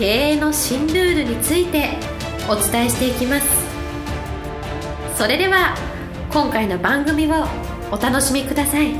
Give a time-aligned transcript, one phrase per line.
[0.00, 1.90] 経営の新ルールについて
[2.48, 3.46] お伝えしていきます。
[5.14, 5.76] それでは
[6.32, 7.44] 今回の番組を
[7.92, 8.94] お楽しみください。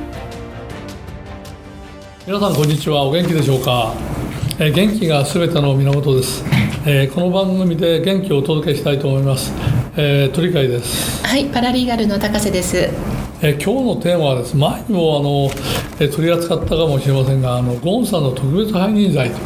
[2.27, 3.05] 皆さんこんにちは。
[3.05, 3.95] お元気でしょうか、
[4.59, 6.45] えー元気がすべての源です、
[6.85, 9.55] えーこの番組で元気をお届けしたいと思います、
[9.97, 12.77] えー鳥飼です、はい、パラリーガルの高瀬です。
[12.77, 14.55] えー今日のテーマはです。
[14.55, 15.49] 前にもあの、
[15.99, 19.39] えー取り扱ったかもしれませんがあのゴーンさんの特別背任罪と、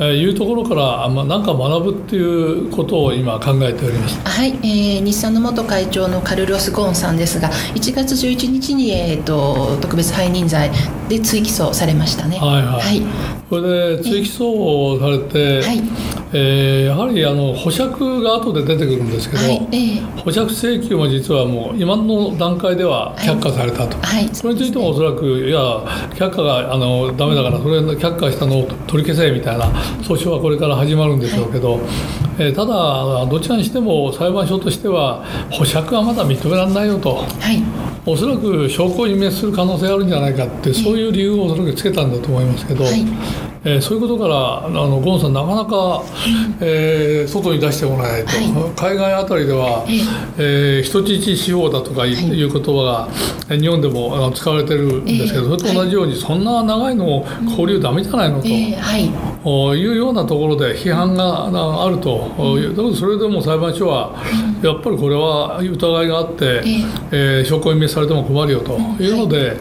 [0.00, 4.20] えーいうところからあまあ何か学ぶっていうことを今考えております。
[4.20, 10.70] はい、えー日産の元会長のカルロス・ゴーンさんですが、1月11日に、えー、と特別背任罪
[11.08, 12.38] で追起訴されましたね。
[12.38, 12.80] はいはい。
[12.80, 13.02] はい、
[13.48, 16.18] これで追起訴されて、はい。
[16.32, 25.58] えーやはりあの保釈が後で出てくるんですけど、はい、えー保釈請求も実はもう今の段階では却下されたと、はい、それについてもおそらく、いや、
[26.14, 29.66] 却下があのダメだから、それ却下したのを取り消せみたいな
[30.02, 31.80] 訴訟はこれから始まるんでしょうけど、
[32.38, 37.62] えーただ、どちらにしても裁判所としては、保釈はまだ認められないよと、はい、
[38.10, 43.04] おそらく証拠を隠滅する可能性があるんじゃないかって、そういう理由をおそらくつけたんだと思いますけど、はい。
[43.64, 46.02] えーそういうことから、あのゴンさん、なかなか、
[46.60, 49.84] えー外に出してもらえないと、は海外あたりでは、
[50.38, 52.42] えー人質司法だとかいはい。
[52.42, 53.08] う言葉が、
[53.50, 58.46] えー日本でもあの使われてるんですけど、えーそれと同じように、そんな長いの交流ダメじゃないのと。
[58.46, 59.10] えーはい、
[59.44, 64.12] おいうようなところで批判がなあると、おだけどそれでも裁判所は、
[64.62, 66.62] やっぱりこれは疑いがあって、
[67.10, 69.10] えー証拠隠滅されても困るよとい。
[69.10, 69.56] うので、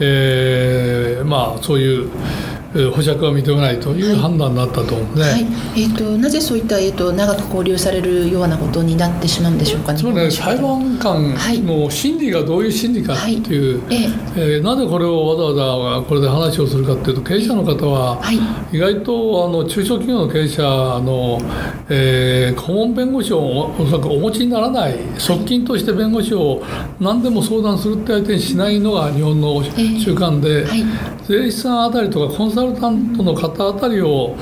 [0.00, 2.57] えーまあ、そういうえー
[2.94, 5.48] 保釈は認めないという判断になったと思うんですね。
[5.48, 9.98] はい、えっ、となぜそういったえっ、と長く交流されるようなことになってしまうんでしょうかね。
[9.98, 11.60] つまりね、裁判官はい。
[11.60, 13.96] の心理がどういう心理かっていう、はい。
[13.96, 14.40] ええ。
[14.60, 18.38] ーなぜこれをわざわざこれで話をするかっていうと経営者の方は、はい。
[18.76, 21.40] 意外とあの中小企業の経営者の、
[21.88, 26.62] えー顧問弁護士をおおそらくお持ちにならない側近として弁護士を
[27.00, 29.98] 何でも相談するって相手にしないのが日本のえ。
[29.98, 30.84] 習慣で、はい
[31.28, 34.34] 税理士さんあたりとかコンサルタントの方あたりを、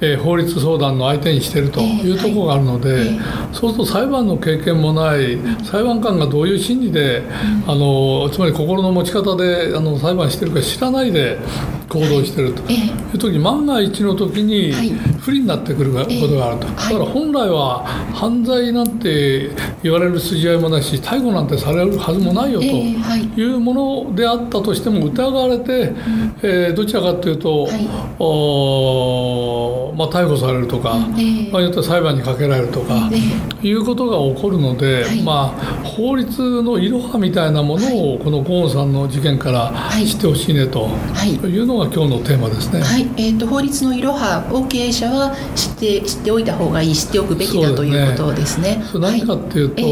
[0.00, 3.20] えー法律相談の相手にしているというところがあるので、はいえ
[3.52, 7.22] そうすると裁判の経験もない裁判官がどういう心理で、
[7.66, 11.38] あのつまり心の持ち方であの裁判してるか知らないで
[11.90, 12.62] 行動してると。
[12.68, 14.90] えいう時万が一の時にはい。
[15.20, 17.84] 不利になってくることがあると、えだから本来は
[18.14, 19.50] 犯罪なんて
[19.82, 22.66] 言われる筋合いもないし逮捕なんてされるはずもないよと。
[22.66, 22.70] い。
[23.36, 25.92] いうものであったとしても疑われて、
[26.42, 27.88] えーどちらかというと、はい。
[28.18, 33.10] おーまあ、逮捕されるとか、えー場合によっては裁判にかけられるとか、
[33.62, 35.22] えいうことが起こるので、はい。
[35.22, 40.06] まあ、法律のいろはみたいなものを、このゴーンさんの事件からい。
[40.06, 41.34] 知ってほしいねと、はい。
[41.34, 42.80] い、うのが今日のテーマですね。
[42.80, 48.82] はい、えー、と法律のいろはを経営者は知って知っておいた方がいい知っておくべきだねということですね。
[48.94, 49.88] 何かっていうと、は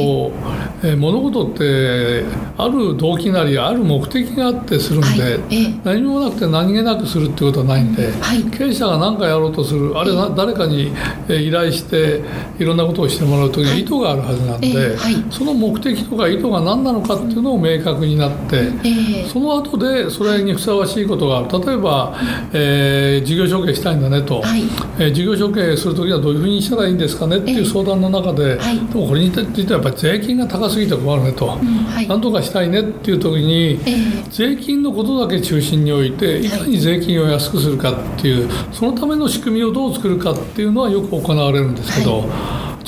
[0.84, 2.24] いえー物事って
[2.56, 8.42] ある動機なりある目的があってするんで、はいええ何もなくて何気なくするってことはないんで、はい。
[8.44, 10.92] 経営者が何かやろうとするあれな誰かに
[11.28, 12.22] えー依頼して
[12.58, 14.98] いろんなことをしてもらうときには意図があるはずなんで、
[15.30, 18.56] その目的とか意図が何なのかっていうのを明確になって。
[18.56, 19.28] えー。
[19.28, 21.48] その後でそれにふさわしいことがある。
[21.66, 22.14] 例えば、
[22.52, 24.62] えー事業承継したいんだねと、はい。
[24.98, 28.78] えー事業承継するときにはどういうふうにしたらいいんですかねっていう相談の中で、はい。
[28.78, 31.58] でもこれについてはやっぱり税金が高すぎて困るねと、は
[32.00, 32.08] い。
[32.08, 36.48] なんとかしたいねっていうときに、えー税金のことだけ中心においてい。
[36.48, 42.24] かに税金を安くするかっていうそのための仕組みをどう作るかっていうのはよく行われるんですけど、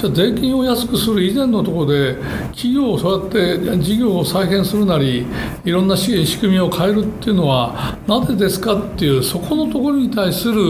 [0.00, 2.16] じゃあ税金を安くする以前のところで
[2.52, 5.26] 企業をそうやって事業を再編するなり
[5.62, 10.62] いろんな仕仕組みを変えるっていうのはなぜですかっていうそこのところに対する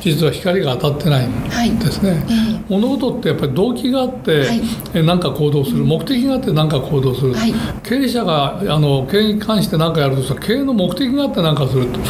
[0.00, 2.24] 実は光が当たってないんはいですね。
[2.28, 5.20] えー物事ってやっぱり動機があって、はい。
[5.20, 5.84] か行動する。
[5.84, 7.52] 目的があって何か行動する、はい。
[7.82, 12.00] 経営者があの経営に関して何かやるとしたら経営の目的があって何かすると。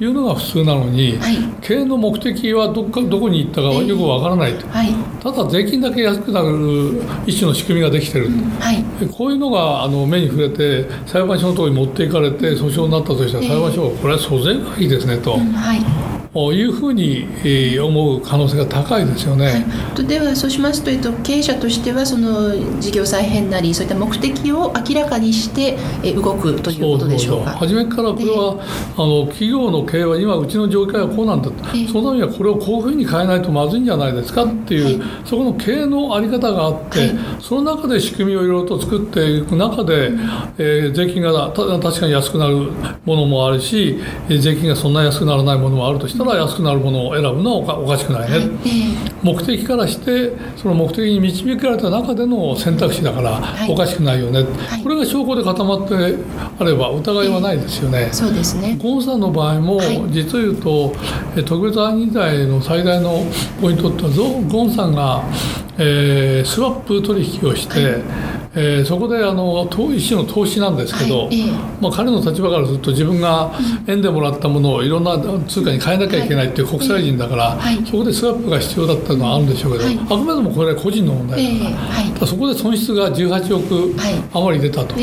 [0.00, 1.36] いうのが普通なのに、はい。
[1.60, 4.92] 経営の目的はどっかどこに行ったかはよくわからないと、はい。
[5.22, 8.28] ただ税金だけ安くなる一種の仕組みができてる、
[8.60, 8.84] はい。
[9.00, 15.32] でこういうのがあの目に触れて裁判所のところに持っていかれて訴訟になったとしたら裁判所はこれは租税がいいですねと。
[15.32, 17.26] はいいうふうに
[17.78, 19.64] 思う可能性が高いですよね。
[19.96, 25.76] はい、ではそうしますと、えっと、経営者としてはその事業再編なりそういった目的を明らかにして
[26.14, 27.52] 動くということでしょうか。
[27.52, 28.56] 初めからこれは、
[28.96, 31.54] あの企業の経営は今うちの状況はこうなんだと、
[31.90, 40.20] そのためにはこれをこういうふうに変えないとまずいんじゃないですかっていう、はい、そこの経営の在り方があって、はい、その中で仕組みをいろいろと作っていく中で、うん、
[40.58, 42.70] えー、税金が確かに安くなる
[43.04, 43.98] ものもあるし
[44.28, 48.50] 税金がそんな安くならないものもあるとしたら安くなるものを選ぶのはおかしくないね、はい、
[49.22, 54.44] 目的からしてその目的に導かれた中での選択肢だからおかしくないよね、
[54.82, 55.94] これが証拠で固まって
[56.58, 58.08] あれば疑いはないですよね。
[58.12, 58.76] そうですね。
[58.80, 59.80] ゴンさんの場合も、
[60.10, 60.94] 実を言うと
[61.44, 63.24] 特別犯人罪の最大の
[63.60, 64.02] ポイントって
[64.48, 65.24] ゴンさんが、
[65.78, 71.46] えー、スワップ取引をして、はいえー、そこであの一種の投資なんですけど、はい、
[71.80, 73.52] まあ、彼の立場からすると自分が
[73.86, 81.76] 円でもらったものをいろんな通貨に変えなきゃいけないっていう国際人だから、はい、そこでスワップが必要だったのはあるんでしょうけど、はい、あくまでもこれは個人の問題だか
[82.20, 83.94] ら,、そこで損失が18億
[84.32, 84.94] 余り出たと。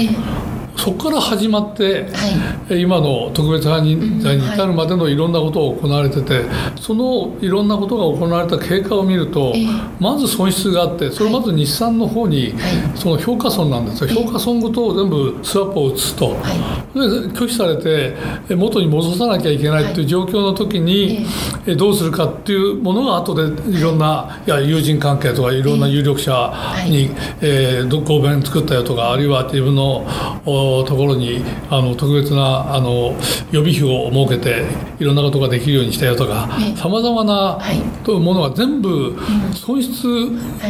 [0.86, 6.44] そこから始まって、はい、今の特別犯人罪に至るまでのいろんなことが行われてて、
[6.80, 9.56] そのいろんなことが行われた経過を見ると、
[10.00, 12.54] まず損失があってそれまず日産の方に、
[12.94, 14.10] その評価損なんですよ。
[14.10, 16.38] 評価損ごと全部スワップを移すと、
[16.94, 17.00] で
[17.34, 18.16] 拒否されて
[18.56, 21.26] 元に戻さなきゃいけないっていう状況の時に、
[21.78, 26.54] どうするかっていうものが後でいろんないや友人関係とかいろんな有力者
[26.88, 27.10] に、
[27.42, 30.06] えー、合弁作ったよとかあるいは自分の
[30.84, 33.16] ところにあの特別なあの
[33.52, 34.66] 予備費を設けて
[35.00, 37.60] いろんなことができるようにしたよとかさまざまな
[38.08, 39.16] ものが全部
[39.54, 40.08] 損失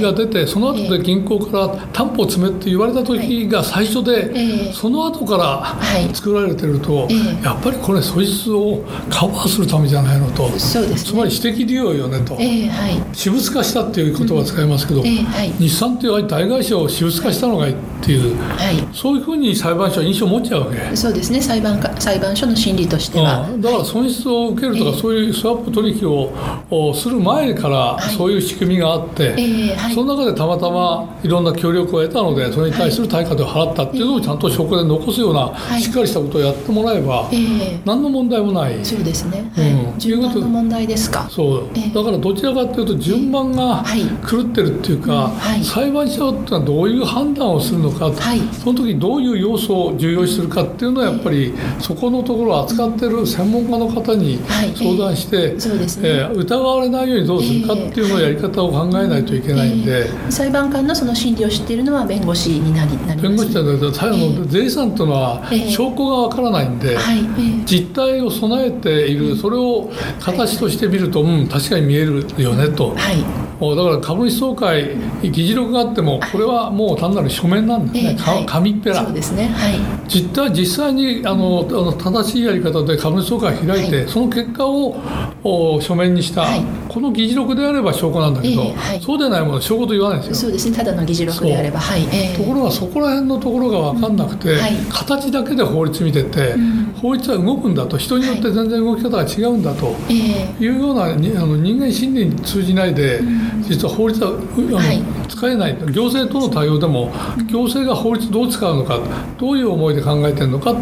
[0.02, 7.08] が出てその後で銀行から担保を詰めって言われた時が最初でその後から作られてると
[7.44, 10.50] やっぱりこれ損失をカバーするためじゃないのと。
[10.58, 12.38] つまり私的利用よねと。
[13.14, 18.38] 私物化したっていう言葉を使いますけど日産っていう大会社を私物化したのがいいっていう
[18.94, 20.96] そういうふうに裁判判所は印象を持っちゃうわけ。
[20.96, 21.42] そうですね。
[21.42, 38.84] 裁判か裁判所の審理としては、うん、だから損失を受けるとか、はい、そういうスワップ取引をする前からそういう仕組みがあって、はいえーはい、その中でたまたまいろんな協力を得たのでそれに対する対価で払ったっていうのをちゃんと証拠で残すような、しっかりしたことをやってもらえば、えー、何の問題もない。
[38.84, 41.28] そうですね、うん、順番の問題ですか。
[41.30, 43.84] そう、えー、だからどちらかというと順番が
[44.30, 45.32] 狂ってるっていうか、
[45.64, 48.12] 裁判所ってのはどういう判断をするのか、
[48.64, 54.40] その時どういう要素を重要視するかっていうのはやっぱりそこのところを扱ってる専門家の方に
[54.76, 55.56] 相談して、
[56.04, 66.98] え疑われないようにどうするかっていうのをやり方を考えないといけないんで、裁判官のその審理を知っているのは弁護士になりなり弁護士っての税産というのは証拠がわからないんで、
[67.66, 72.96] 実態を備えているそれを形として見ると、うん、確かに見えるよねと。
[72.96, 81.64] はいだから株主総会議事録があってもこれはもう単なる書面なんですね、えー、紙っぺら、そうですね、はい、実際実際にあの
[81.94, 84.98] 正しいやり方で株主総会を開いて、はい、その結果を
[85.44, 90.36] お書面にした、はい、この議事録であれば証拠なんだけど、えーはい、そうでないもの証拠と言わないですよ。
[90.36, 90.76] そうですね。
[90.76, 91.80] ただの議事録であれば。
[91.80, 94.60] はい、えー、ところがそこら辺のところが分かんなくて、うん、
[94.90, 105.78] 形だけで法律見てて、うん、法律は動くんだと人によって全然動き方が違うんだというような、あの人間心理に通じないで、うん実は法律はあの、はい、使えない。
[105.92, 107.12] 行政との対応でも
[107.48, 109.00] 行政が法律どう使うのか
[109.38, 110.80] どういう思いで考えてるのかと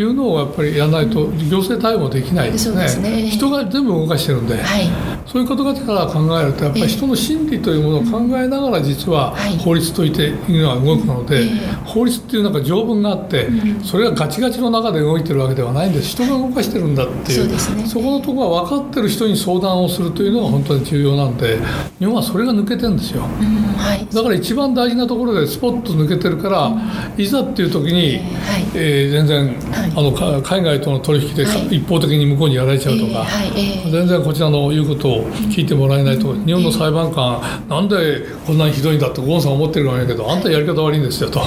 [0.00, 0.04] い。
[0.04, 2.86] うのをやっぱりやらないと行政対応もできないですね。
[3.00, 4.88] ね、人が全部動かしてるんで、はい、
[5.26, 11.50] そういうことから考えるとやっぱり人の心理というものを考えながら実は法律といていうのは動くので、
[11.84, 13.48] 法律っていうなんか条文があって
[13.84, 16.08] それがガチガチの中で動いてるわけではないんです。
[16.10, 17.58] 人が動かしてるんだっていう。
[17.86, 21.58] そこのところが分かってる人に相談をするというのが本当に重要なんで
[21.98, 23.22] 日本はそれが抜けてるんですよ、
[23.80, 26.72] はい、だから一番大事なところでスポッと抜けてるから、
[27.16, 28.66] いざっていう時に、はい。
[28.74, 29.56] えー、全然、
[29.96, 33.26] あの海外との取引で一方的に向こうにやられちゃうとか、
[33.90, 41.40] 全然こちらの言うことを聞いてもらえないと、日本の裁判官、なんでこんなにひどいんだってゴンさん思ってるかもしれないけど、あんたやり方悪いんですよと。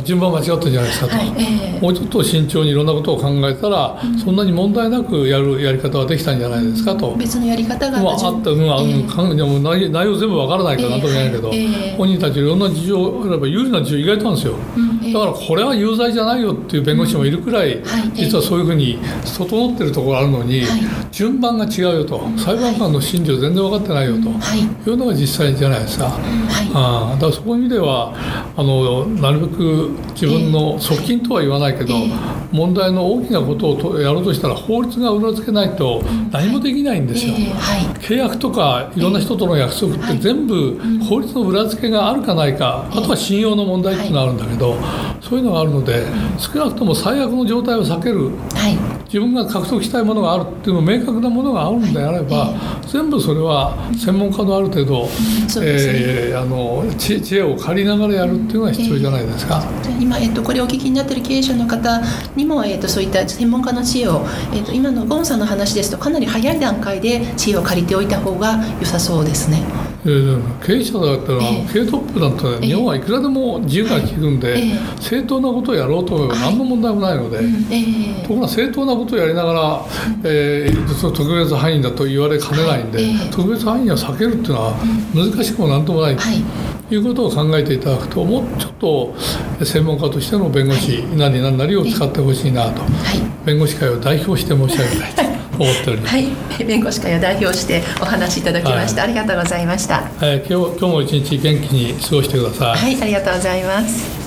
[0.00, 11.96] 順番間違ってるんじゃないですかと、はいえー、もうちょっと慎重にいろんなことを考えたら、うん、そんなに問題なくやるやり方はできたんじゃないですかと、別のやり方があった、うん、えー、でも内容全部わからないからなんとも言えないけど、ええ。
[11.96, 14.54] 本人たちいろんな事情があれば有利な事情意外とあるんですよ。
[14.76, 15.12] うんええ。
[15.12, 20.80] だからこれは有罪じゃないよっていう弁護士もいるくらい、はい実はそういうふうに整ってるところがあるのに、はい。
[21.10, 24.60] 順番が違うよと、裁判官の心情全然分かってないよと、はい。
[24.60, 26.06] いうのが実際じゃないですか。
[26.06, 26.70] はい。
[26.74, 28.14] ああだからそこの意味では
[28.56, 29.81] あのなるべく
[30.14, 32.10] 自分の側近とは言わないけど、ええ。
[32.52, 37.34] 問題の大きなことをとやろうとしたら法律が裏付けないと何もできないんですよ。
[38.00, 44.76] 契約とかいろんな人との約束って全部法律の裏付けがあるかないか、あとは信用の問題っていうのがあるんだけど、
[45.20, 46.04] そういうのがあるので
[46.38, 48.30] 少なくとも最悪の状態を避ける。
[48.54, 49.02] はい。
[49.06, 52.54] 自分が獲得したいものがあるっていうの明確なものがあるんであれば、
[52.86, 55.06] 全部それは専門家のある程度、
[55.62, 59.62] えーあの知知恵を借りながらやるっていうのが必要じゃないですか。
[60.00, 62.02] 今、えっと、これをお聞きになっている経営者の方
[62.36, 64.24] にも、えっと、そういった専門家の知恵を、
[64.54, 69.62] えっと、今のゴンさんの話ですとかなり早い段階で知恵を借りておいた方が良さそうですね。
[70.04, 72.66] えー経営者だったら、ええ経営トップだったら、ええ。
[72.66, 77.38] 日本はいくらでも自由が利くんで、はいええ正当なことをやろうと思えば何の問題もないので。
[77.38, 77.72] うん。
[77.72, 78.22] ええ。
[78.22, 79.84] ところが正当なことをやりながら、
[80.24, 83.06] えーその特別範囲だと言われかねないんで、はい。
[83.06, 83.30] ええ。
[83.30, 84.74] 特別範囲を避けるっていうのは
[85.14, 86.36] 難しくもなんともない、はい。
[86.36, 89.14] ということを考えていただくともうちょっと
[89.64, 95.22] 専門家としての弁護士、何々なりを使ってほしいなとはい弁護士会を代表して申し上げたいと
[95.62, 96.14] 思っております。
[96.14, 100.04] はい、弁護士会を代表してお話しいただきました、ありがとうございました。
[100.20, 102.76] えー今日今日も一日元気に過ごしてください。
[102.76, 104.22] はい、ありがとうございます。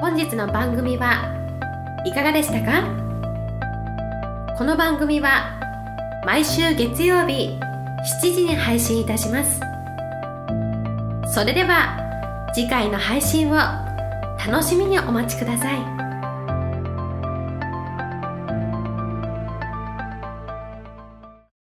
[0.00, 1.34] 本日の番組は
[2.06, 2.84] いかがでしたか？
[4.56, 5.60] この番組は
[6.24, 7.58] 毎週月曜日
[8.02, 9.60] 7時に配信いたします。
[11.32, 15.99] それでは次回の配信を楽しみにお待ちください。